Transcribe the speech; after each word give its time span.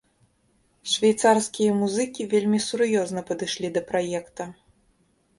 Швейцарскія 0.93 1.75
музыкі 1.81 2.25
вельмі 2.31 2.59
сур'ёзна 2.67 3.23
падышлі 3.27 3.69
да 3.77 3.83
праекта. 3.93 4.43